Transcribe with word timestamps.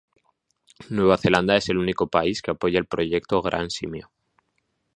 Nueva 0.89 1.15
Zelanda 1.19 1.55
es 1.57 1.69
el 1.69 1.77
único 1.77 2.07
país 2.07 2.41
que 2.41 2.49
apoya 2.49 2.79
el 2.79 2.87
Proyecto 2.87 3.39
Gran 3.43 3.69
Simio. 3.69 4.11